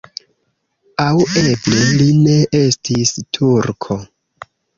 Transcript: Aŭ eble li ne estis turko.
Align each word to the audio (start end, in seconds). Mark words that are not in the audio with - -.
Aŭ 1.03 1.11
eble 1.41 1.83
li 1.99 2.07
ne 2.23 2.39
estis 2.61 3.13
turko. 3.39 4.01